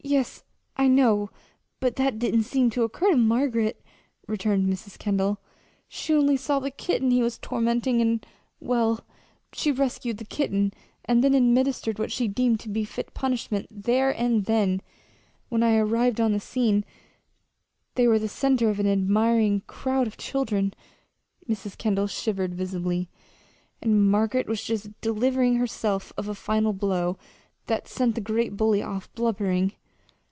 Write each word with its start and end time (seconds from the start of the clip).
"Yes, 0.00 0.42
I 0.74 0.86
know, 0.88 1.28
but 1.80 1.96
that 1.96 2.18
didn't 2.18 2.44
seem 2.44 2.70
to 2.70 2.82
occur 2.82 3.10
to 3.10 3.16
Margaret," 3.16 3.82
returned 4.26 4.66
Mrs. 4.66 4.98
Kendall. 4.98 5.38
"She 5.86 6.14
saw 6.38 6.56
only 6.56 6.68
the 6.70 6.74
kitten 6.78 7.10
he 7.10 7.20
was 7.22 7.36
tormenting, 7.36 8.00
and 8.00 8.24
well, 8.58 9.04
she 9.52 9.70
rescued 9.70 10.16
the 10.16 10.24
kitten, 10.24 10.72
and 11.04 11.22
then 11.22 11.34
administered 11.34 11.98
what 11.98 12.10
she 12.10 12.26
deemed 12.26 12.58
to 12.60 12.70
be 12.70 12.86
fit 12.86 13.12
punishment 13.12 13.66
there 13.70 14.10
and 14.10 14.46
then. 14.46 14.80
When 15.50 15.62
I 15.62 15.76
arrived 15.76 16.22
on 16.22 16.32
the 16.32 16.40
scene 16.40 16.86
they 17.94 18.06
were 18.06 18.20
the 18.20 18.28
center 18.28 18.70
of 18.70 18.80
an 18.80 18.86
admiring 18.86 19.60
crowd 19.66 20.06
of 20.06 20.16
children," 20.16 20.72
Mrs. 21.46 21.76
Kendall 21.76 22.06
shivered 22.06 22.54
visibly 22.54 23.10
"and 23.82 24.10
Margaret 24.10 24.46
was 24.46 24.64
just 24.64 24.98
delivering 25.02 25.56
herself 25.56 26.14
of 26.16 26.28
a 26.28 26.34
final 26.34 26.72
blow 26.72 27.18
that 27.66 27.86
sent 27.88 28.14
the 28.14 28.22
great 28.22 28.56
bully 28.56 28.80
off 28.80 29.12
blubbering." 29.12 29.74